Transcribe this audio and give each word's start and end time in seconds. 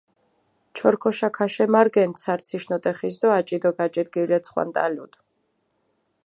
ჩორქოშა 0.75 1.29
ქაშემარგენდჷ 1.37 2.19
ცარციშ 2.21 2.63
ნოტეხის 2.69 3.15
დო 3.21 3.27
აჭი 3.37 3.57
დო 3.63 3.69
გაჭით 3.77 4.07
გილეცხვანტალუდჷ. 4.13 5.17